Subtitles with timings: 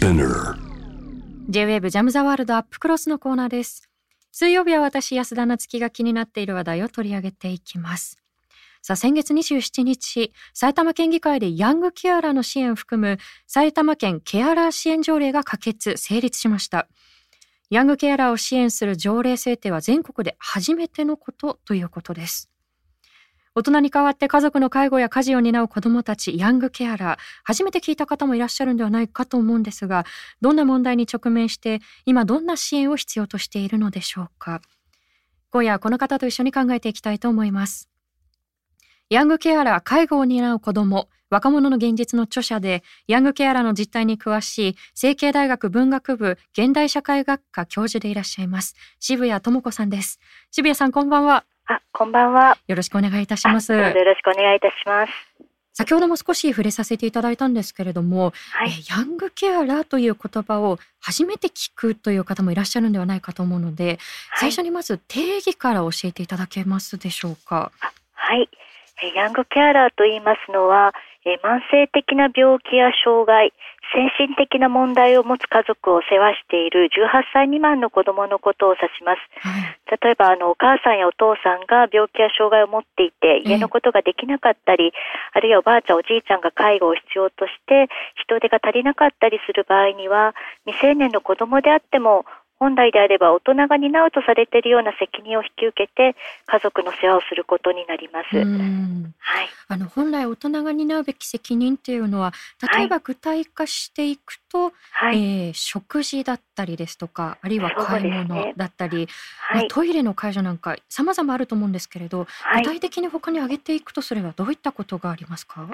[0.00, 0.56] Spinner
[1.50, 3.90] J-WAVE ジャムザワールドアップクロスのコーナーです。
[4.32, 8.16] 水曜日は私安田なつきが気になっている話題を取り上げていきます。
[8.80, 16.88] さあ先月27日埼玉県議会でヤングケアラーの支援を含む埼玉県ケアラー支援条例が可決成立しました。
[17.68, 22.49] ヤングケアラーを支援する条例制定は全国で初めてのことということです。
[23.54, 30.06] 大人に代わって家族の介護や家事を担う子どもたち、ヤングケアラー、初めて聞いた方もいらっしゃるんではないかと思うんですが、
[30.40, 34.62] どんな問題に直面して、今どんな支援を必要としているのでしょうか。
[35.50, 37.88] 今夜はこの方と一緒に考えていきたいと思います。
[39.08, 48.76] ヤングケアラー、介護を担う子ども、若者の現実の著者で、ヤングケアラーの実態に詳しい、成蹊大学文学部現代社会学科教授でいらっしゃいます。
[49.00, 50.20] 渋谷智子さんです。
[50.52, 51.44] 渋谷さん、こんばんは。
[51.70, 52.58] あ、こんばんは。
[52.66, 53.72] よろしくお願いいたします。
[53.72, 55.12] よろしくお願いいたします。
[55.72, 63.98] 先ほども少し触れさせていただいたんですけれども、はい、ヤングケアラーという言葉を初めて聞くという方もいらっしゃるんではないかと思うので、はい、
[64.40, 67.70] 最初にまず定義から教えていただけますでしょうか。
[68.14, 68.48] はい。
[69.14, 70.92] ヤングケアラーと言いますのは、
[71.42, 73.52] 慢性的な病気や障害、
[73.92, 79.20] 精神的な問題を持つ家族を世話している18歳未満の子供のことを指します。
[80.00, 84.92] 例えばあのお母さんやお父さんが病気や障害を持っていて家のことができなかったり、
[85.34, 92.24] あるいはおばあちゃんおじいちゃんが介護を必要として人手が足りなかったりする場合には未成年の子供であっても
[92.60, 96.14] 本来であれば大人が担うとされているような責任を引き受けて
[96.46, 98.36] 家族の世話をすることになります。
[98.36, 102.34] はい、あの本来大人が担うべき責任というのは
[102.76, 109.06] 例えば具体化していくと、はい、えー、食事だったりですとかあるいは買い物だったり、ね
[109.38, 115.66] はい、トイレの介助なんか様々あると思うんですけれど、具体的に他に挙げていくとすればどういったことがありますか？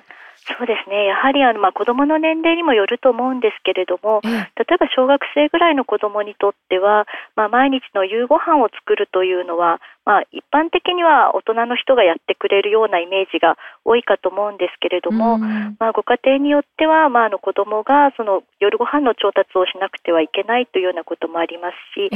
[0.46, 1.06] そうですね。
[1.06, 4.44] やはりあのまあ子供の年齢にもよると思うんですけれども、例え
[4.78, 22.08] ば小学生ぐらいの子供にとっては、まあ毎日の夕ご飯を作るというのはまあ、一般的には大人の人がやってくれるようなイメージが多いかと思うんですけれども、まあ、ご家庭によっては、まあ、あの子供がその夜ご飯の調達をしなくてはいけないというようなこともありますし、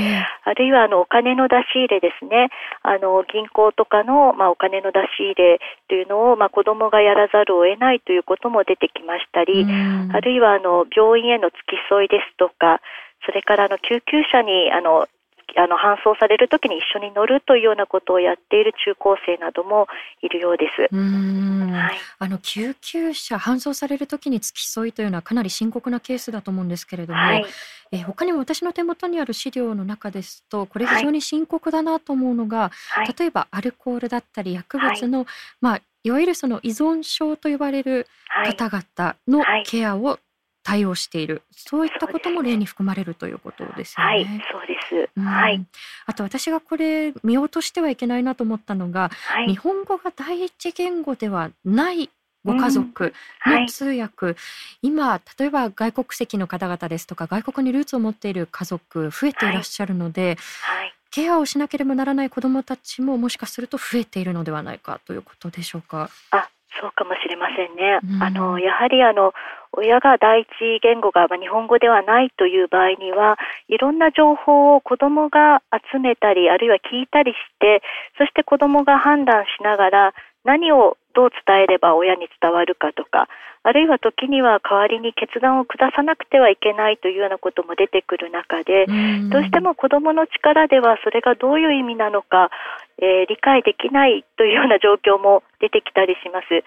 [0.44, 2.50] あるいはあのお金の出し入れですね、
[2.82, 5.58] あの銀行とかの、まあ、お金の出し入れ
[5.88, 12.80] というのを、まあ、子供がやらざるを得ないということも出てきましたり、あるいはあの病院への付き添いですとか、
[13.26, 15.08] それからあの救急車にあの
[15.56, 19.86] あの搬送されるときに一緒に乗るというようなことをやっている中高生なども
[20.22, 20.94] いるようです。
[20.94, 27.44] はい、あの救急車搬送されるときに付き添いというのはかなり深刻なケースだと思うんですけれども、はい、
[27.92, 35.26] え他にも私の手元にある資料の中ですとこれ非常に深刻だなと思うのが、はい、例えばアルコールだったり薬物の、
[35.60, 38.06] まあいわゆるその依存症と呼ばれる
[38.58, 40.18] 方々のケアを
[40.62, 44.10] 対応しているそういったことも例に含まれるということですよね。
[44.10, 45.10] はい、そうです。
[45.16, 45.64] うん、はい。
[46.06, 52.10] あと私がこれ見落としてはいけないなと思ったのが、はい、日本語が第一言語ではない
[52.44, 53.12] ご家族
[53.44, 54.36] の通訳、うんはい、
[54.82, 66.08] 今例えば外国籍の方々ですとか外国にルーツを持っている家族増えていらっしゃるので、はい、ケアをしなければならない子どもたちももしかすると増えているのではないかということでしょうか？
[66.30, 66.48] あ
[66.78, 67.98] そうかもしれませんね。
[68.04, 69.32] うん、あのやはりあの
[69.72, 73.38] 親が第一言語が日本語ではないという場合には
[73.68, 77.82] いろんな情報を子どもが集めたりあるいは聞いたりして
[78.18, 80.14] そして子どもが判断しながら
[80.44, 83.28] 何をどう伝えれば親に伝わるかとか
[83.62, 88.86] あるいは時には代わりに決断を下さなくてはいけないというようなことも出てくる中で
[89.28, 92.50] どうしても子どもの力ではそれがどういう意味なのか、
[93.00, 96.64] えー、理解できないというような状況も出てきたりします。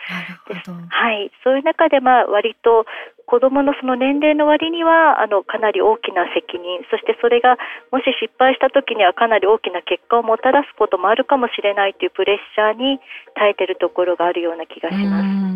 [0.89, 2.85] はい、そういう中でまあ割と
[3.25, 7.57] 子どものその年齢の割にはあのかなり大きな責任そしてそれが
[7.91, 12.99] もし失敗した時にはかなり大きな結果をもたらすこともあるかもしれないというプレッシャーに
[13.35, 15.53] 耐えているところがあるような気がします。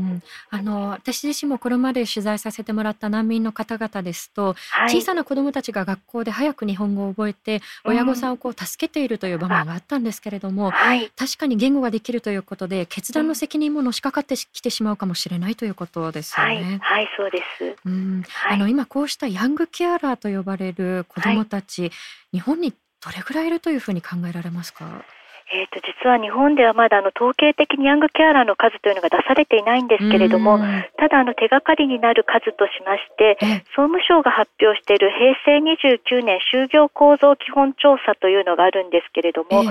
[0.49, 16.80] あの私自身もこれまで取材させてもらった難民の方々ですと、はい、小さな子どもたちが学校で早く日本語を覚えて親御さんをこう助けているという場面があったんですけれども、はい、確かに言語ができるということで決断の責任ものしかかってきてしまうかもしれないということですよね。
[16.81, 17.75] はい、はい、そうです。
[17.86, 21.92] うん、はい、あの今こうしたヤングケアラーと呼ばれる子どもたち、はい、
[22.34, 25.04] 日本にどれぐらいいるというふうに考えられますか？
[25.49, 30.59] えーと、実は日本ではまだあの統計的にヤングケアラーの数というのが出されていないんですけれども、
[30.99, 33.39] ただあの手がかりになる数としまして、
[33.71, 39.63] 総務省が発表している平成29年就業構造基本調査というのがあるんですけれども、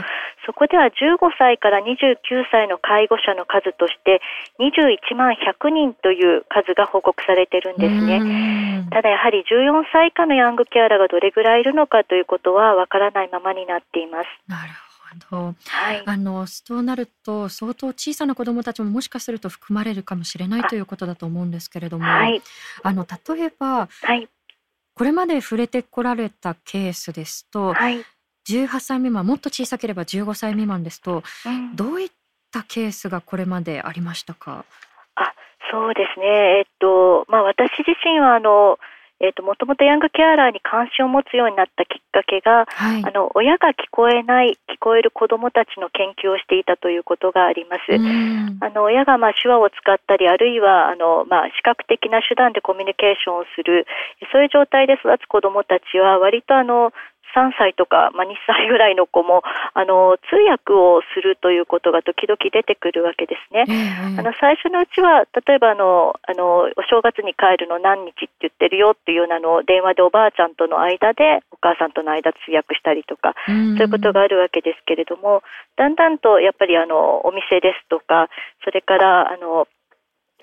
[0.46, 2.16] そこでは15歳から29
[2.50, 4.22] 歳の介護者の数として
[4.58, 8.88] 21万100人という数が報告されているんですね。
[8.90, 14.26] ただやはり14歳以下のヤングケアラーがどれぐらいいるのかということはわからないままになっています。
[15.30, 22.42] ど、はい、あのそうなると相当小さな子どもたちももしかすると含まれるかもしれないということだと思うんですけれども、はい、
[22.82, 24.28] あの例えば、はい、
[24.94, 28.04] これまで触れてこられたケースですと、はい、
[28.48, 32.10] 18歳未満もっと小さければ15歳未満ですと、うん、どういっ
[32.52, 34.64] たケースがこれまでありましたか？
[35.16, 35.32] あ
[35.70, 38.78] そうですね、えっとまあ、私自身はあの
[39.20, 47.96] えーと、もともとヤングケアラーに関心を持つようになったきっかけが、はい、あの親が聞こえない聞こえる子どもたちの研究をしていたということがあります。
[48.60, 53.86] あの親がまあ手話を使ったりあるいはあの、まあ、視覚的な手段でコミュニケーションをする
[54.32, 56.92] そういう状態で育つ子どもたちは割とあの
[57.34, 59.42] 3歳とか、まあ、2歳ぐらいの子も
[59.74, 63.64] あの通訳をするということが時々出てくるわけですね。
[64.18, 75.42] あの最初のうちは例えばあのあのお正月に帰るの何日って言ってるよっていうようなのを電話でおばあちゃんとの間でお母さんとの間通訳したりとか、そういうことがあるわけですけれども
[75.76, 78.28] だんだんとやっぱりあのお店ですとか
[78.64, 79.68] それからあの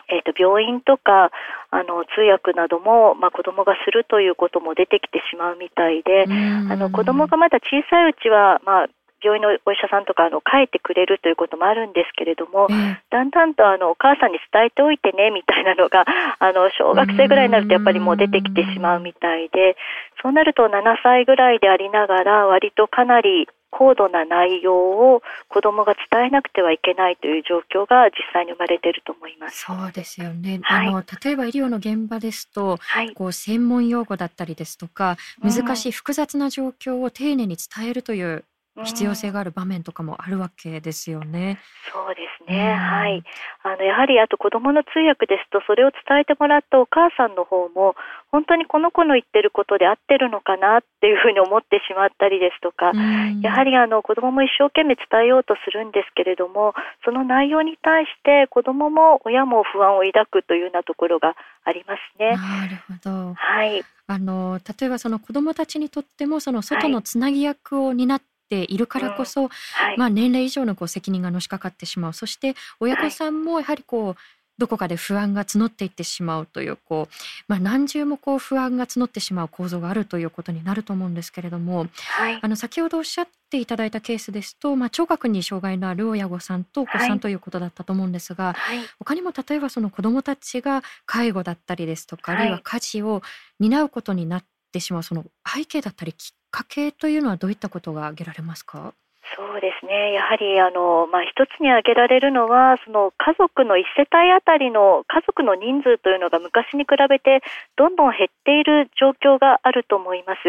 [0.10, 1.32] えーと、病院とか
[1.72, 8.88] あの通訳なども、まあ、子どもがするということも出てきてしまうみたいであの子どもがまだ小さいうちは、まあ、
[9.24, 12.68] 病院のお医者さんとかあの帰ってくれるということもあるんですけれども、
[13.10, 16.06] だんだんとあのお母さんに伝えておいてねみたいなのが
[16.40, 19.78] あの小学生ぐらいになるとやっぱりもう出てきてしまうみたいで
[20.22, 29.66] そうなると7歳ぐらいでありながら割とかなり高度な内容を子どもが伝えなくてはいけないという状況が実際に生まれていると思います。
[29.66, 30.60] そうですよね。
[30.62, 38.46] はい、あの例えば医療の現場ですと、はい、こう専門用語だったりですとか、難しい複雑な状況を丁寧に伝えるという
[38.82, 41.60] 必要性がある場面とかもあるわけですよね。
[41.94, 43.24] そうですね、うん、はい。
[43.62, 47.96] あのやはりあと子どもの通訳ですとそれを伝えてもらったお母さんの方も
[48.32, 56.74] 本当にこの子の言ってることで合ってるのかなっていうふうに思ってしまったりですとか、うん、やはりあの子どもも一生懸命伝えようとするんですけれども
[57.06, 62.36] その内容に対して子どもも親も不安を抱くというようなところがありますね。
[62.36, 63.34] なるほど。
[63.36, 63.84] はい。
[64.06, 68.22] あの例えばその子どもたちにとってもその外のつなぎ役を担っ
[68.54, 72.14] てているからこそ、はい、まあ、年齢以上のこう責任がのしかかってしまう。
[72.14, 74.16] そして親御さんもやはりこう、
[74.60, 77.14] どこかで不安が募っていってしまうというこう、
[77.48, 93.24] まあ、何重もこう不安が募ってしまう構造があるということになると思うんですけれども、はい、あの先ほどおっしゃっていただいたケースですと、まあ、聴覚に障害のある親御さんとお子さんということだったと思うんですが、はい、他にも例えばその子どもたちが介護だったりですとか、あるいは家事を
[93.60, 98.94] 担うことになってしまうその背景だったりきっ家計というのはどういったことが挙げられますか？
[99.36, 100.12] そうですね。
[100.12, 107.42] やはりあのまあ一つに挙げられるのはその家族の一世帯あたりの家族の人数というのが昔に比べて
[107.78, 110.44] どんどん減っている状況があると思います。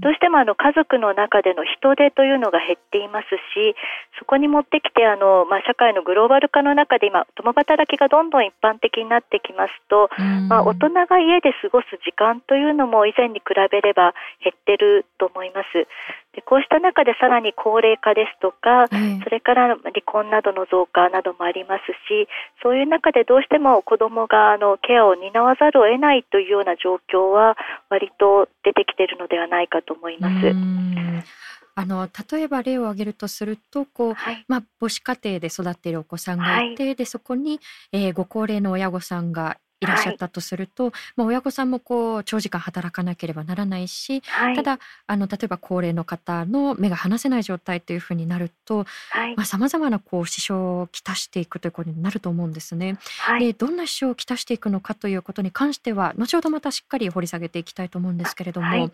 [0.00, 3.76] どうしてもあの家族の中での人手というのが減っていますし、
[4.18, 10.08] そこに持ってきてあのまあ社会のグローバル化の中で今共働きがどんどん一般的になってきますと、
[10.48, 15.86] まあ大人が家で過ごす時間というのも以前に比べれば減ってると思います。
[16.32, 18.86] でこうした中でさらに高齢化ですとか、
[19.24, 22.28] それから離婚などの増加などもありますし
[22.62, 27.56] そういう中でどうしても子どもがあのケアを担わざるを得ないというような状況は
[27.88, 30.54] 割と出てきているのではないかと思います。
[31.76, 37.58] あの例えば例を挙げるとするとこう、はい、まあ、母子家庭で育っているお子さんがいて、はい、でそこに、
[37.92, 39.86] えー、ご高齢の親御さんがい。
[39.86, 48.86] らっしゃったとすると、はい、まあ、親御さんもこう長時間働かなければならないし、はい、ただあの例えば高齢の方の目が離せない状態というふうになると
[49.44, 52.98] さまざ、まなこう支障をきたしていくということになると思うんですね。
[53.38, 58.90] でどんな支障をきたしていくのかということに関しては後ほどまたしっかり掘り下げていきたいと思うんですけれども、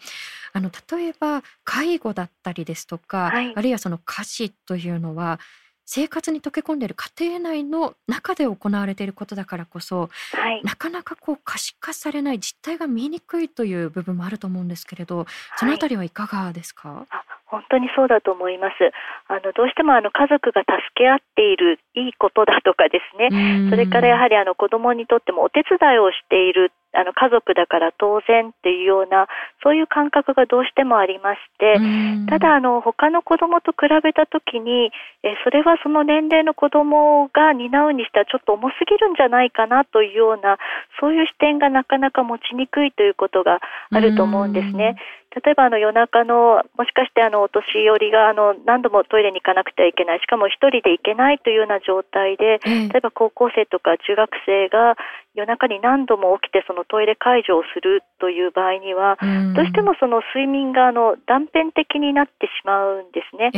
[0.52, 5.40] あの例えば介護だったりですとか、あるいはその家事というのは
[5.86, 15.26] 生活に溶け込んでいる家庭内の中で行われていることだからこそ、はい、なかなかこう可視化されない実態が見えにくいという部分もあると思うんですけれど、
[15.56, 17.06] そのあたりはいかがですか、はい
[17.46, 18.74] 本当にそうだと思います。
[19.28, 29.28] あのどうしてもあの家族が助け合っているいいことだとかですね、それからやはりあの子供にとってもお手伝いをしているあの家族だから当然っていうような
[29.62, 31.76] そういう感覚がどうしてもありまして、
[32.28, 34.90] ただあの他の子供と比べた時に、
[35.22, 40.56] えそれはその年齢の子供が担うにしてはちょっと重すぎるんじゃないかなというような
[41.00, 43.60] そういう視点がなかなか持ちにくいということが
[43.90, 44.96] あると思うんですね。
[45.44, 54.96] 例えばあの夜中のもしかしてあのお年寄りがあの何度もトイレに行かなくてはいけないしかも1人で行けないというような状態で、例えば高校生とか中学生が
[55.34, 59.18] 夜中に何度も起きてそのトイレ介助をするという場合には、
[59.54, 63.52] どうしてもその睡眠があの断片的になってしまうんですね。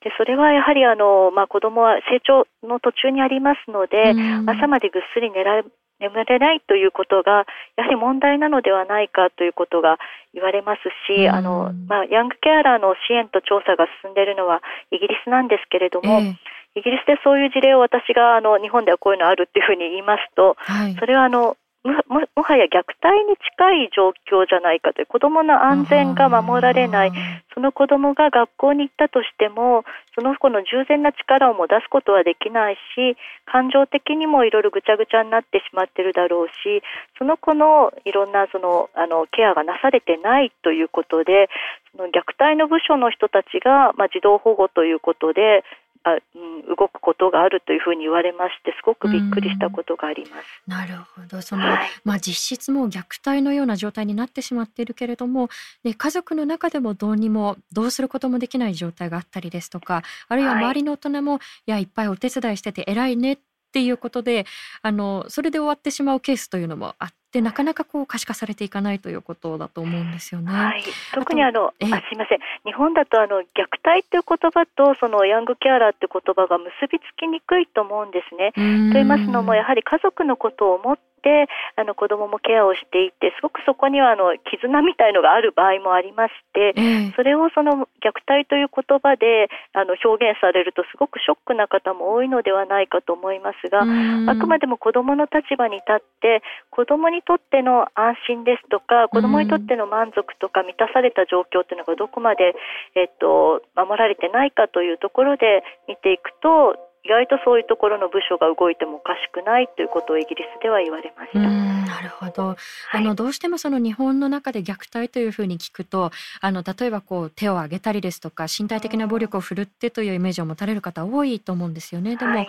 [0.00, 4.16] でそれはやはりあの、まあ、子供は成長の途中にありますので、
[4.48, 5.60] 朝までぐっすり寝ら
[6.00, 9.98] 眠れないということがやはり問題なのではないかということが
[10.32, 21.94] 言われますし、あのまあ、ヤングケアラーの支援と調査が進んでいるのはイギリスなんですけれども、えー、イギリスでそういう事例を私があの日本ではこういうのあるっていうふうに言いますと、はい、それはあのも
[22.36, 27.12] もはや虐待に近い状況じゃないかという子どもの安全が守られない。
[27.54, 29.84] その子どもが学校に行ったとしても
[30.14, 36.82] その子の従前な力をも出すことはできないし感情的にもいろいろぐちゃぐちゃになってしまっているだろうし
[37.18, 41.50] その子のいろんなそのあのケアがなされてないということで
[41.96, 45.64] その虐待の部署の人たちが、まあ、児童保護ということで
[46.04, 50.62] あ、うん、動くことがあるというふうに言われましてすごくびっくりしたことがあります。
[50.66, 51.42] なるほど。
[51.42, 55.50] その、はい、まあ、実質も虐待のような状態になってしまっているけれども、
[55.84, 63.38] ね、家族の中でもどうにもどうすることもできない状態があったりですとかあるいは周りの大人も、はい、いやいっぱいお手伝いしてて偉いねっ
[63.72, 64.46] ていうことで
[64.82, 70.52] あのそれで終わってしまうケースというのもあっでなかなかこう可視化されていかないということだと思うんですよね。
[70.52, 70.82] はい、
[71.14, 73.44] 特にあのあすみません日本だとあの虐
[73.84, 78.52] 待という言葉とそのヤングケアラーという言葉が結びつきにくいと思うんですね。
[78.52, 86.74] と言いますのもやはり家族のことを思ってあの子どももケアをしていてすごくそこにはあの絆みたいのがある場合もありまして、
[87.16, 102.54] それをその虐待という言葉であの表現されるとすごくショックな方も多いのではないかと思いますが、あくまでも子どもの立場に立って子どもにとっての安心ですとか子どもにとっての満足とか満たされた状況というのがどこまで、
[102.94, 111.38] えっと、守られてないかというところで見ていくと意外とそういうところの部署が動いてもおかしくないということをイギリスでは言われました。
[111.38, 112.48] なるほど。
[112.48, 112.56] はい、
[112.92, 122.16] あのどうしてもその日本の中で虐待というふうに聞くと、あの例えばこう手を挙げたりですとか身体的な暴力を振るってというイメージを持たれる方多いと思うんですよね。
[122.16, 122.48] でも、はい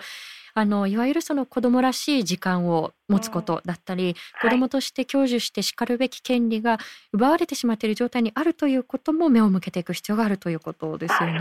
[0.54, 6.78] あのいわゆるその子供らしい時間を持つことだったり、うん、子供として享受してしかるべき権利が
[7.12, 11.40] 奪われてしまっている状態にあるということも目を向けていく必要があるということですよね。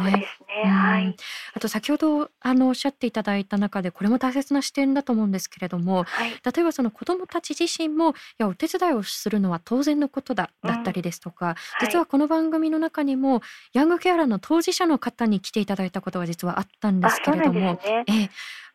[0.64, 1.16] ねはい、
[1.54, 11.56] あと先ほどあのおっしゃっていただいた中でこれも大切な視点だと思うんですけれども、はい、例えばその子供たち自身もいやお手伝いをするのは当然のことだだったりですとか、うん、
[11.88, 13.42] 実はこの番組の中にも
[13.74, 18.30] ヤングケアラーの当事者の方に来ていただいたことが実はあったんですけれども、ね、え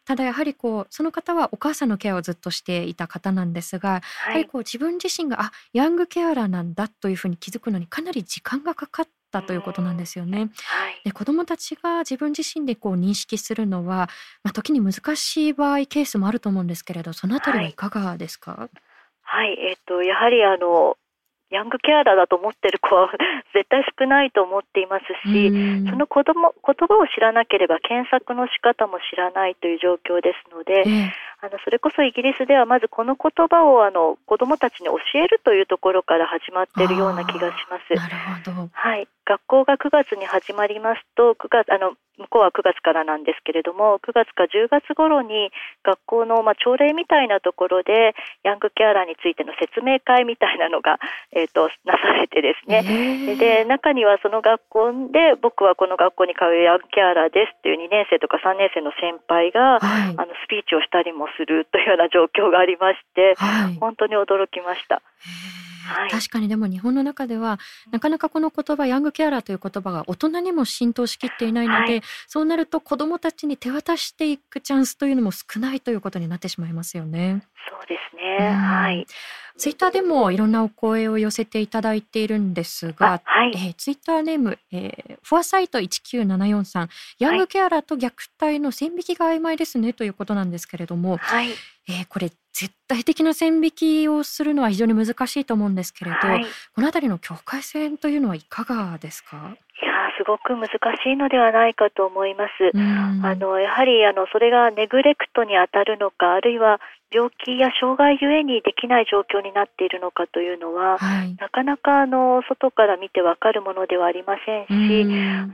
[0.07, 10.39] ただやはりこうその方はお母さんのケアをずっとしていた方なんですが、はい、やはりこう自分自身があヤングケアラーなんだというふうに気づくのにかなり時間がかかったということなんですよね。
[10.39, 10.49] はい、
[11.05, 14.09] で子どもたちが自分自身でこう認識するのは、
[14.45, 18.69] まあ、時に難しい場合ケースもあると思うんですけれどそのあたりはいかがですか、はい、
[19.23, 20.97] はい、えっ、とやはりあの
[21.51, 23.11] ヤングケアラーだと思ってる子は
[23.55, 25.51] 絶対少ないと思っていますし、
[25.89, 30.85] その子供言葉を知らなければ検索の仕方も知らないという状況ですので、
[31.41, 37.95] あのそれこそイギリスではまずこの言葉をあの子どもたちに教えるというところから始まっているような気がします。
[37.95, 38.17] なる
[38.53, 38.69] ほど。
[38.73, 45.51] はい、学校が9月に始まりますと9月あの向こうは9月からなんですけれども9月か10月頃に
[45.85, 50.99] 学校の、まあ、朝礼みたいなところでヤングケアラーについての説明会みたいなのが、
[51.33, 52.83] えーと、なされてですね。
[53.37, 65.03] で中にはその学校で僕はこの学校に通うヤングケアラーですっていう2年生とか3年生の先輩が、はい、あのスピーチをしたりもするというような状況がありまして、はい、本当に驚きました。
[65.87, 67.59] はい、確かにでも日本の中では
[67.91, 77.43] なかなかこの言葉ヤングケアラーという言葉が大人にも浸透しきっていないので、はい、そうなると子どもたちに手渡していくチャンスというのも少ないということになってしまいますよね。
[77.69, 79.07] そうですね、はい。
[79.57, 91.49] ツイッターでもいろんなお声を寄せていただいているんですが、はい、えー、ツイッターネーム、えー、フォアサイト1974さん、ヤングケアラーと虐待の線引きが曖昧ですねということなんですけれども、はい、
[91.89, 99.37] えー、これ絶対的な線引きをするのは非常に難しいと思うんですけれど、はい、このあたりの境界線というのはいかがですか？
[99.37, 99.41] い
[99.85, 102.51] やすごく難しいのではないかと思います。
[102.75, 106.81] あのやはりあのそれがネグレクトに当たるのかあるいは
[107.13, 115.05] 病気や障害ゆえにできない状況になっているのかというのは、はい、なかなかあの外から見てわかるものではありませんし、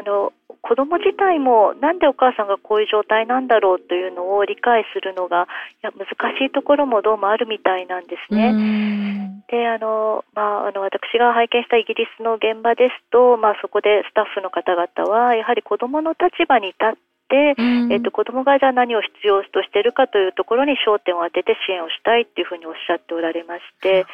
[0.01, 0.33] あの
[0.63, 5.49] 子供自体もなんでお母さんがこういう状態なんだろうというのを理解するのが
[5.83, 6.07] いや難
[6.39, 9.43] しいところもどうもあるみたいなんですね。
[9.49, 24.05] であの、まあ、あの私が拝見したイギリスの現場ですと、まあ、そこでスタッフの方々はやはり子供の立場に立ってで、うん、えっと、子どもがじゃあ何を必要としているかというところに焦点を当てて支援をしたいというふうにおっしゃっておられまして、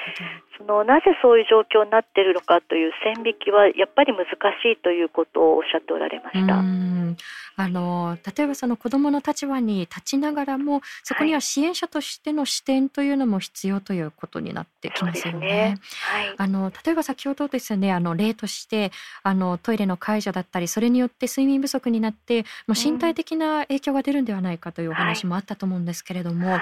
[0.56, 4.30] そのなぜそういう状況になっているのかという線引きはやっぱり難し
[4.70, 6.62] いということをおっしゃっておられました。
[7.58, 15.48] あの例えばその子どもの立場に立ちながらもそこには支援者としての視点というのも必要ということになってきますよね。
[15.48, 15.78] ね。
[16.02, 18.92] はい、あの例えば先ほどですねあの例として
[19.24, 26.60] あのトイレの介助だったりそれによって睡眠不足になってもう身体的な影響が出るんではないかというお話もあったと思うんですけれども、はい、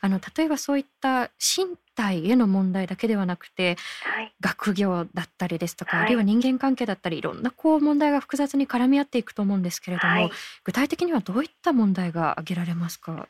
[0.00, 10.30] あの例えばそういった身体への問題だけではなくて、はい、学業だったりですとか、はい、あるいは人間関係だったりいろんなこう問題が複雑に絡み合っていくと思うんですけれども、はい、
[10.62, 13.26] 具体的にはどういった問題が挙げられますか？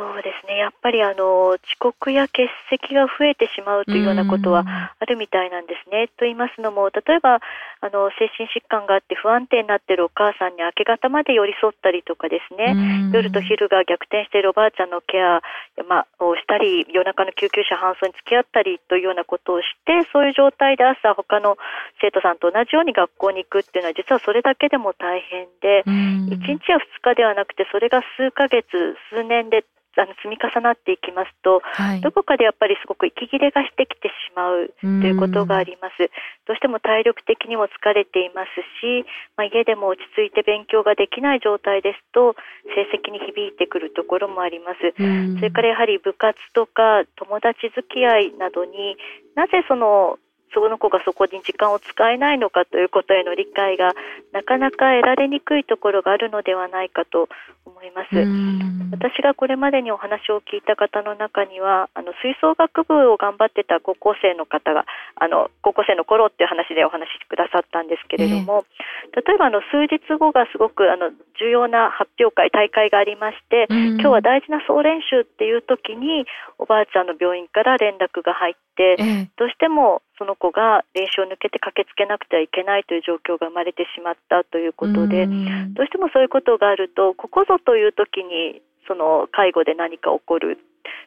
[0.00, 6.08] そうですね、やっぱりあの遅刻や欠席が増えてしまうというようなことはあるみたいなんですね。
[6.16, 12.72] と言いますのも、例えばあの精神疾患があって不安定になっているお母さんに明け方まで寄り添ったりとかですね、
[13.12, 15.42] 夜と昼が逆転しているおばあちゃんのケア、
[15.84, 21.58] まあ、をしたり、夜中の救急車搬送に付き合ったりというようなことをして、そういう状態で朝、他の
[22.00, 29.64] 生徒さんと同じように学校に行くっていうのは、実はそれだけでも大変で、1日や2日ではなくて、それが数ヶ月、数年で
[29.96, 36.10] あの積み重なっていきますと、はい、どこかでやっぱりすごく息切れがしてきてしまうということがあります。
[36.46, 39.04] どうしても体力的にも疲れていますし、
[39.36, 42.36] まあ、家でも落ち着いて勉強ができない状態ですと
[42.74, 44.94] 成績に響いてくるところもあります。
[44.94, 48.96] それからやはり部活とか友達付き合いなどに
[49.34, 50.18] なぜその
[50.52, 53.94] その子がそこに時間を使えないのかということへの理解が
[54.32, 57.28] なかなか得られにくいところがあるのではないかと
[57.64, 58.70] 思います。
[58.90, 68.66] 私がこれまでにお話を聞いた方の中には、あの吹奏楽部を頑張ってた高校生の方が、あの高校生の頃っていう話でお話しくださったんですけれども、
[69.14, 76.26] えー、例えばあの数日後がすごくあの重要な発表会、大会がありまして、今日は大事な総練習っていう時に
[76.58, 85.24] おばあちゃんの病院から連絡が入って、えー、どうしてもその子が練習を抜けて駆けつけなくてはいけないという状況が生まれてしまったということで、
[85.72, 90.60] どうしてもそういうことがあると、ここぞという時にその介護で何か起こる、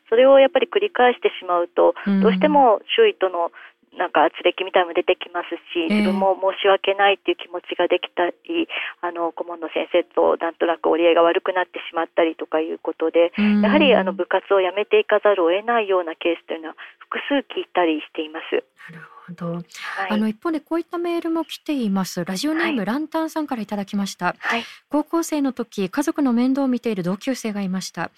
[0.10, 3.52] それをやっぱり繰り返してしまうと、どうしても周囲との
[3.98, 8.68] なんか圧力みたいも出てきますし、自分も申し訳ないっていう気持ちができたり、
[9.02, 18.64] あの顧問の先生となんとなく折り合いが悪くなってしまったりとかいうことで、やはりあの部活を辞めていかざるを得ないようなケースというのは複数聞いたりしています。
[18.92, 19.54] なるほど。
[19.56, 19.64] はい、
[20.10, 22.26] あの一方でこういったメールも来ています。
[22.26, 24.36] ラジオネーム、はい、ランタンさんからいただきました。
[24.40, 28.12] はい、高校生の時、家族の面倒を見ている同級生がいました。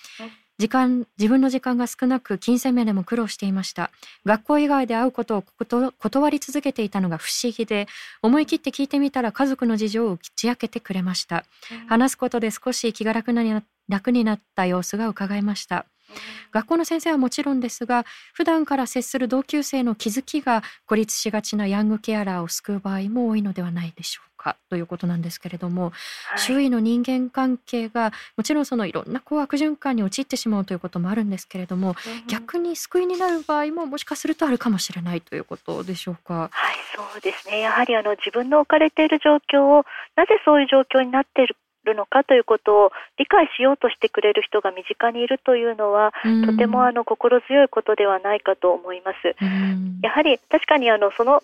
[0.58, 3.92] 時間自分の時間が少なく金銭面でも苦労していました。
[4.26, 5.44] 学校以外で会うことを
[6.00, 7.88] 断り続けていたのが不思議で
[8.22, 11.46] 思い切って聞いてみたら家族の事情を打ち明けてくれました、
[11.88, 15.86] 話すことで少し気が楽な楽になった様子が伺えました。
[16.52, 25.92] 学校の先生はもちろんですが普段から接する同級生の気づきが孤立しがちなヤングケアラーを救う場合も多いのではないでしょうかということなんですけれども、
[26.30, 36.50] はい、周囲の人間関係がもちろんそのいろんなこう悪循環に陥ってしまうということもあるんですけれども、うん、逆に救いになる場合ももしかするとあるかもしれないということでしょうか？
[36.52, 37.62] はいそうですね。
[37.62, 46.14] やはりあの自分の置かれている状況をなぜそういう状況になっているるのかということを理解しようとしてくれる人が身近にいるというのは、
[46.48, 49.36] とてもあの心強いことではないかと思います。
[50.02, 51.44] やはり確かにあのその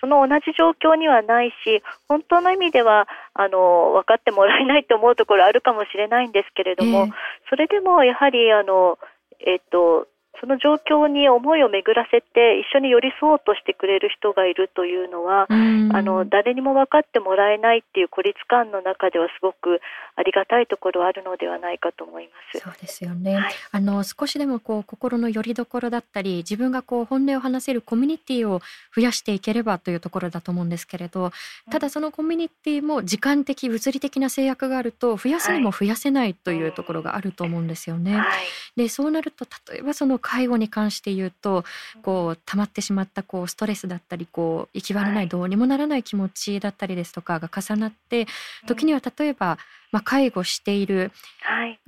[0.00, 7.10] その同じ状況にはないし、本当の意味ではあの分かってもらえないと思うところあるかもしれないんですけれども、えー、
[7.50, 8.98] それでもやはりあの、
[9.40, 10.06] えっ、と
[10.40, 19.80] その状況に思いを巡らせて一緒に寄り添おうとしてくれる人がいるというのは、あの誰にも分かってもらえないっていう孤立感の中ではすごく
[20.16, 22.58] ありがたいところあるのではないかと思います。
[22.58, 23.36] そうですよね。
[23.36, 28.60] はい、あの少しでもこう心の拠り所だったり、自分がこう本音を話せるコミュニティを
[28.94, 31.32] 増やしていければというところだと思うんですけれど、
[31.70, 38.16] ただそのコミュニティも時間的物理的な制約があると増やすにも増やせないというところがあると思うんですよね。
[38.16, 38.38] はい、
[38.76, 41.64] でそうなると例えばその介護に関して言うと
[42.02, 48.26] こう溜まってしまったこうストレスだったりこう行き場のないどうにもならない気持ちだったりですとかが重なって
[48.66, 49.56] 時には例えば、
[49.90, 51.12] まあ、介護している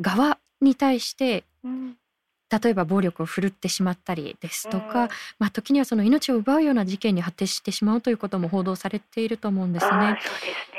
[0.01, 1.45] 側に対して
[2.51, 9.91] 例えば暴力を振るってしまったりですとか、うん、まあ、時にはその命を奪うような事件に発展してしまうということも報道されていると思うんですね。
[9.93, 10.19] そうね、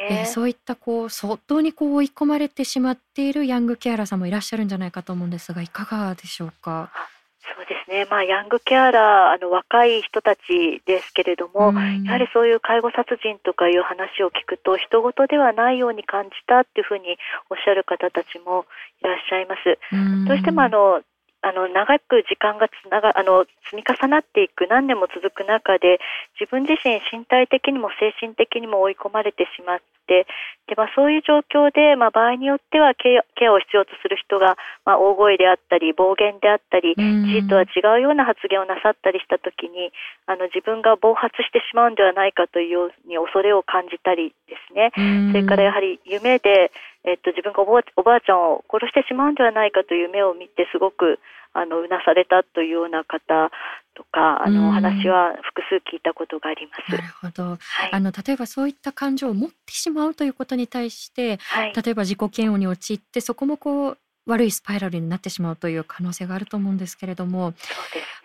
[0.10, 6.92] えー、そういったこう相当にこう追い込まれてしまっているヤングケアラーさんもいらっしゃるんじゃないかと思うんですがいかがでしょうか？
[7.42, 11.74] そうですね、まあ、ヤングケアラー、あの若い人たちですけれども、
[12.06, 17.18] やはりそういう介護殺人とかいう話を聞くと、人事ではないように感じたっていうふうに
[17.50, 18.66] おっしゃる方たちも
[19.02, 19.80] いらっしゃいます。
[20.28, 21.02] どうしてもあの
[21.42, 26.00] あの長く時間がつながあの積み重なっていく何年も続く中で
[26.40, 30.28] 自分自身身体的にも精神的にも追い込まれてしまって
[30.68, 37.04] で、まあ、そういう状況で、まあ、場合によってはケアを必要とする人が、まあ、大声であったり暴言であったり事
[37.42, 39.92] 実とは違うような発言をなさったりした時に
[40.28, 44.92] あの自分が暴発してしまうんではないかというように恐れを感じたりですね。
[45.32, 46.72] それからやはり夢で
[47.04, 51.20] えっと、自分がおばおばあちゃんを殺してしまうんではないかという目を見てすごく
[51.54, 53.52] あのうなされたというような方
[53.96, 56.92] とかあの話は複数聞いたことがあります。
[56.92, 57.44] なるほど。
[57.44, 67.54] はい、あの例えばそういった感情を持ってしまうということに対して、はい、例えば自己嫌悪に陥ってそこもこう悪いスパイラルになってしまうという可能性があると思うんですけれども、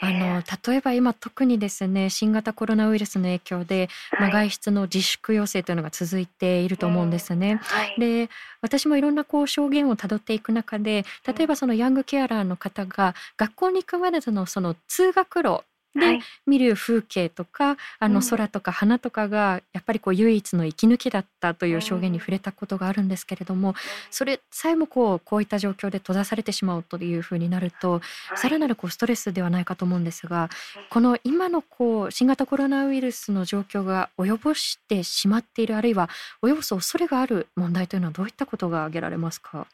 [0.01, 7.61] あの例えば今特にですね新型コロナウイルスの影響で、まあ、外出の自粛要請というのが続いていると思うんですね。
[7.63, 8.29] はい、で
[8.61, 15.63] 私もいろんなこう証言をたどっていく中で例えばそのヤングケアラーの方が学校に行くまでのその通学路
[15.97, 23.75] で見る風景とかあの空とか花とかがやっぱりこう唯一の息抜きだったという証言に触れたことがあるんですけれども
[24.11, 28.01] それさえもこうこういった状況で閉ざされてしまうというふうになると
[28.35, 30.51] さらなるこうストレスではないかと思うんですが
[30.91, 36.09] この今のこう新型コロナウイルスの状況が及ぼしてしまっているあるいは
[36.43, 39.67] 及ぼす恐れがある問題というのはどういったことが挙げられますか？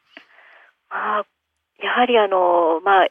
[0.91, 1.25] あ
[1.83, 3.07] やはりあの、まあ、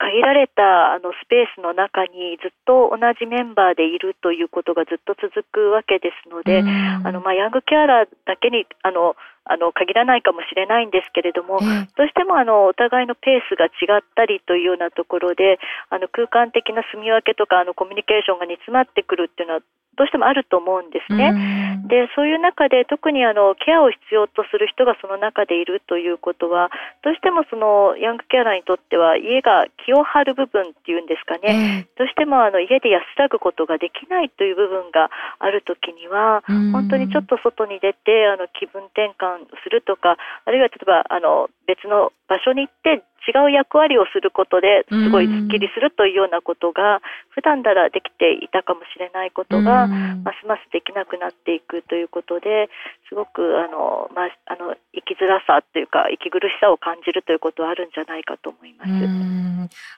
[0.00, 15.58] 限られたあのスペースの中にずっと同じメンバーでいるということがずっと続くわけですので、あのまあ、ヤングケアラーだけにあのあの限らないかもしれないんですけれども、どうしてもあのお互いのペースが違ったりというようなところで
[15.90, 19.60] あの空間的な住み分けとかあのコミュニケーションが煮詰まってくるっていうのは
[20.00, 21.84] どうしてもあると思うんですね。
[21.84, 26.70] でそういう中で特にあのケアを必要とする人がその中でいるということは
[27.04, 36.40] どうしてもそのヤングケアラーにとっては家が気を張る部分っていうんですかね、どうしてもあの家で安らぐことができないという部分がある時には
[36.72, 52.68] 本当にちょっと外に出てあの気分転換するとかあるいは例えばあの別の場所に行って違う役割をすることですごいすっきりするというようなことが普段ならできていたかもしれないことがますますできなくなっていくということで
[53.08, 58.90] すごくあの、まあ、あの生きづらさというか息苦しさを感じるということはあるんじゃないかと思います。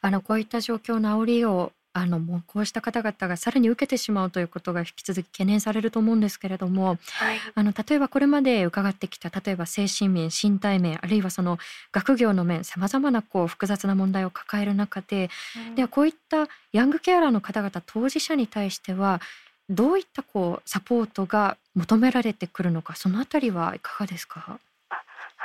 [0.02, 11.59] あのこういった状況治りをあのもうこうした方々がさらに受けてしまうということが引き続き懸念されると思うんですけれども、はい、あの例えばこれまで伺ってきた例えば精神面身体面あるいはその
[11.92, 15.28] 学業の面さまざまなこう複雑な問題を抱える中で、
[15.68, 19.20] うん、ではこういったヤングケアラーの方々当事者に対しては
[19.68, 24.59] どういったこうサポートが求められてくるのかそのあたりはいかがですか？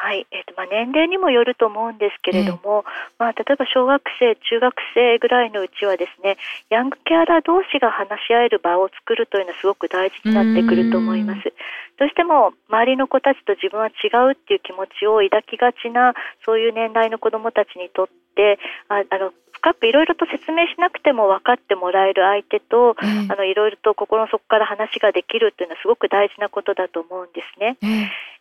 [0.07, 2.87] はい、えーとまあ、年齢にもよると思うんですけれども、
[3.19, 6.37] えー、まあ、例えば小学生、中学生ぐらいのうちはですね
[6.69, 11.51] ヤングケアラー同士が話し合える場を作るというのはすごく大事になってくると思います。
[11.99, 16.13] どうしても周りの子たちと自分は違うっていう気持ちを抱きがちな
[16.45, 19.33] そういう年代の子どもたちにとってああの
[19.67, 27.75] 深くいろいろと説明しなくても分かってもらえる相手と、あのいろいろと心の底から話ができるというのはすごく大事なことだと思うんですね。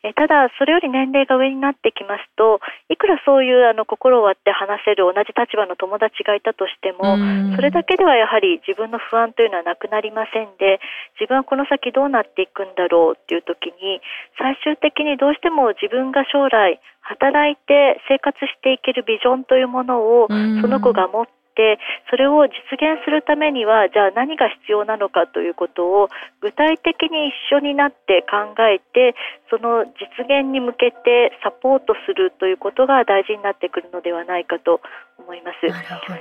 [0.02, 7.16] えただそれより年齢が上になってきますといくらそういうあの心を割って話せる同じ立場の友達がいたとしても
[7.56, 10.78] それだけではやはり自分の不安というのはなくなりませんで
[11.18, 14.00] 自分はこの先どうなっていくんだろうっていう時に
[14.38, 20.34] 最終的にどうしても自分が将来働いて生活していけるビジョンというものをそ
[20.68, 21.80] の子が持ってて
[22.12, 26.08] それを実現するためにはじゃあ何が必要なのかということを
[26.44, 29.16] 具体的に一緒になって考えて
[29.48, 34.84] その実現に向けてサポートするということが大事になってくるのではないかと
[35.18, 35.66] 思います。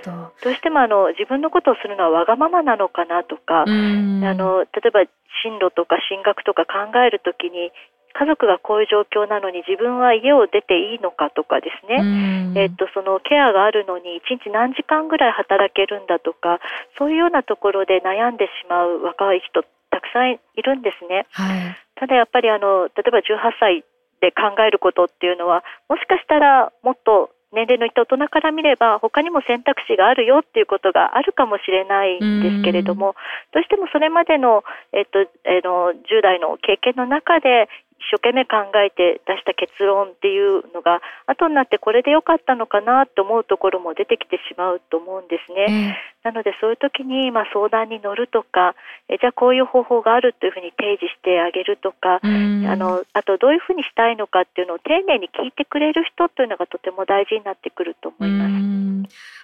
[0.02, 0.32] ど。
[0.42, 5.04] どうしてもあの自分のことをするのはわがままなのかなとかあの例えば
[5.44, 7.72] 進路とか進学とか考えるときに
[8.16, 16.60] 家族がこういう状況なのに自分は家を出ていいのかとかですね、えっと、そのケアがあるのに1日何時間ぐらい働けるんだとか
[16.98, 21.28] そういうようなところで悩んでしまう若い人たくさんいるんですね。
[21.32, 23.24] はい、ただやっぱりあの例えば18
[23.60, 23.84] 歳
[24.22, 33.16] で考えることっていうのはもしかしたらもっと年齢のいった大人から見れば他にも選択肢があるよっていうことがあるかもしれないんですけれども、
[33.54, 45.98] どうしてもそれまでの、えっと、えの10代の経験の中で一生懸命考えて出した結論っていうのが後になってこれで良かったのかなと思うところも出てきてしまうと思うんですね。
[46.24, 48.76] なのでそういう時にまあ相談に乗るとか
[49.10, 52.28] えじゃあこういう方法があるというふうに提示してあげるとかあ
[52.76, 58.50] のあとどういうふうにしたいのかっていうのを丁寧に聞いてくれる人というのがとても大事になってくると思いま
[58.92, 58.95] す。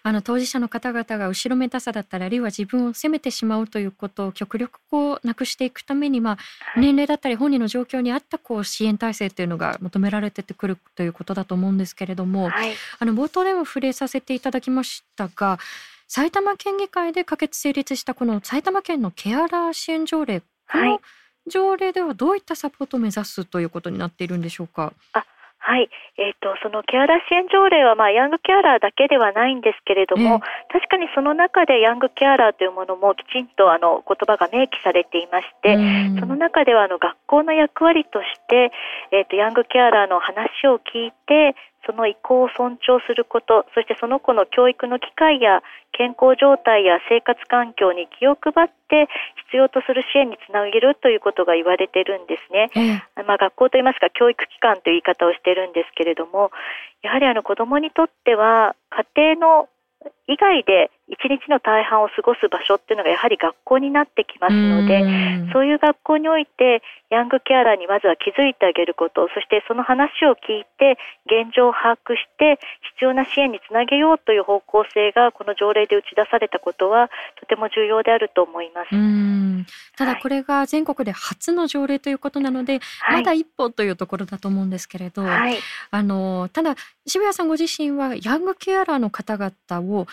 [0.04, 6.38] あの当事者の方々が後ろめたさだったりあるいは自分を責めてしまうということを極力こうなくしていくために、まあ、
[6.78, 15.60] 年齢だったり本人の状況に合ったこう支援体制というのが求められてくるということだと思うんですけれども、はい、あの冒頭でも触れさせていただきましたが
[16.08, 21.00] 埼玉県議会で可決成立したこの埼玉県のケアラー支援条例この
[21.48, 24.94] 条例ではどういったサポートを目指すということになっているんでしょうか？
[25.14, 25.26] あ
[25.72, 25.88] はい、
[26.20, 35.80] えーと、そのケアラー支援条例は、まあ、ヤングケアラーだけではないんですけれども、確かにその中でヤングケアラーというものもきちんとあの言葉が明記されていまして、
[36.20, 38.76] その中ではあの学校の役割として、
[39.16, 49.10] えーとヤングケアラーの話を聞いてその意向を尊重すること、そしてその子の教育の機会や健康状態や生活環境に気を配って
[49.50, 52.70] 必要とする支援につなげるということが言われているんですね。
[53.18, 56.52] うん、まあ、学校といいますか教育機関という言い方をしているんですけれども、
[57.02, 58.76] やはりあの子どもにとっては
[59.16, 59.70] 家庭の
[60.32, 70.96] 以外で一日の大半を過ごす場所っていうのがやはり学校になってきますのでそういう学校においてヤングケアラーにまずは気づいてあげることそしてその話を聞いて
[71.28, 72.60] 現状を把握して
[72.96, 77.10] 必要な支援につなげようという方向性がこの条例で打ち出されたことは
[77.42, 78.92] とても重要であると思います。
[79.98, 85.58] ただこれが全国で初の条例ということなので、はい、まだ一歩というところだと思うんですけれど、はい、
[85.92, 90.08] あのただ渋谷さんご自身はヤングケアラーの方々を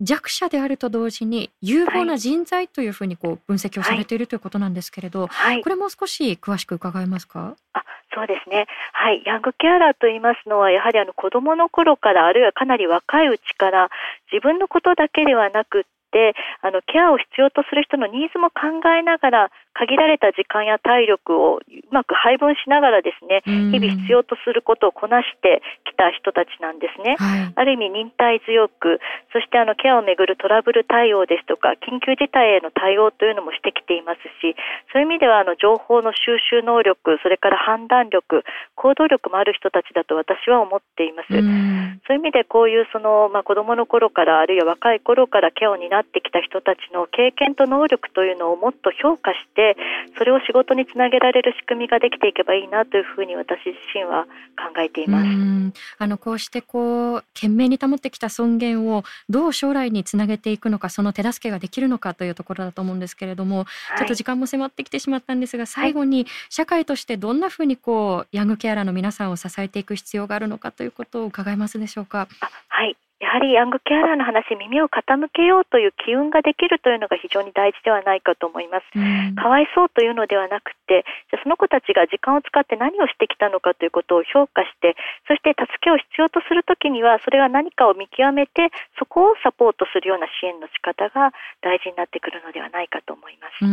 [0.00, 7.56] 弱者であると同時に有望な人材というふうにこう分析をされているということなんですけれど、はい、これもう少し詳しく伺えますか？
[7.72, 7.82] あ
[8.14, 13.88] そうですね、はい、ヤングケアラーと言いますのはやはりあの子どもの頃からあるいはかなり若いうちから
[14.32, 27.16] 自分のことだけではなくてあのケアを必要とする人のニーズも考えながら限られた時間や体力をうまく配分しながらですね、日々必要とすることをこなしてきた人たちなんですね。
[27.18, 29.00] はい、ある意味忍耐強く、
[29.32, 34.54] そしてあのケアをめぐるトラブル対応ですとか、緊急事態への対応というのもしてきていますし、
[34.92, 38.44] そういう意味ではあの情報の収集能力、それから判断力、
[38.76, 41.34] 行動力もある人たちだと私は思っています。
[42.06, 49.63] そういう意味でこういうその、まあ、子供の頃からあるいは若い頃からケアを担ってきた人たちの経験と能力というのをもっと評価して、
[50.18, 54.24] それを仕事につなげられる仕組みができていけばいいなというふうに私自身は
[54.56, 55.28] 考えています。
[55.98, 72.28] あのこうしてこう懸命に保ってきた尊厳をどう将来につなげていくのかその手助けができるのかというところだと思うんですけれども、はい、ちょっと時間も迫ってきてしまったんですが最後に社会としてどんなふうにこうヤングケアラーの皆さんを支えていく必要があるのかということを伺えますでしょうか？
[72.68, 75.00] はいやはりヤングケアラーの話に耳を傾
[75.32, 78.86] けようという機運ができるというのが非常に大事ではないかと思います。
[79.38, 84.96] かわいそうというのではなくて、じゃその子たちが時間を使って何をしてきたのかということを評価して、
[85.26, 91.30] そして助けを必要とするときには、それが何かを見極めて、そこをサポートするような支援の仕方が
[91.62, 93.64] 大事になってくるのではないかと思います。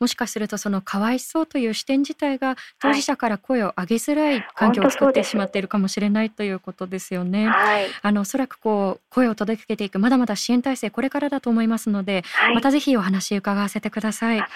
[0.00, 7.48] もしかするとそのかわいそうという視点自体が当事者から声を上げづらい環境を作ってしまっているかもしれないということですよね。
[7.48, 14.38] はい、あのおそらくこう声を届けていくまだまだ支援体制これからだと思いますので、はい、またぜひお話伺わせてください。
[14.38, 14.46] は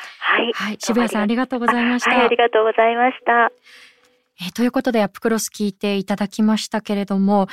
[0.43, 2.25] い、はい、渋谷さんありがとうございました。
[2.25, 3.51] ありがとうございました。
[4.41, 7.49] えー、ということでアップクロス聞いていただきましたけれども。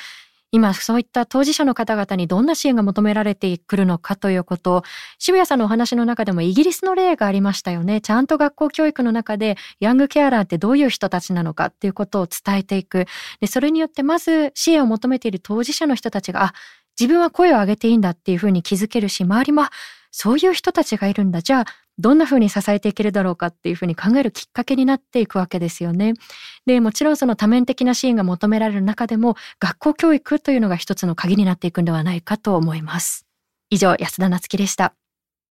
[0.54, 4.84] 今そういった当事者の方々にどんな支援が求められてくるのかということを
[5.20, 13.08] 渋谷さんのお話の中でもイギリスの例がありましたよねちゃんと学校教育の中でヤングケアラーってどういう人たちなのかっていうことを伝えていく
[13.42, 16.54] でそれによってまず支援を求めている当事者の人たちがあ
[17.00, 19.64] 自分は声を上げていいんだっていうふうに気づけるし、周りも
[20.12, 21.42] そういう人たちがいるんだ。
[21.42, 21.66] じゃあ、
[22.00, 26.14] どんなふうに支えていけるだろうかっていうふうに考えるきっかけになっていくわけですよね。
[26.66, 33.26] で、もちろんその多面的な支援が求められる中でも、学校教育というのが一つの鍵になっていくんではないかと思います。
[33.70, 34.94] 以上、安田なつきでした。